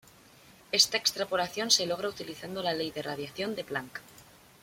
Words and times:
Esta 0.71 0.97
extrapolación 0.97 1.69
se 1.69 1.85
logra 1.85 2.09
utilizando 2.09 2.63
la 2.63 2.73
ley 2.73 2.89
de 2.89 3.03
radiación 3.03 3.53
de 3.53 3.63
Planck. 3.63 4.01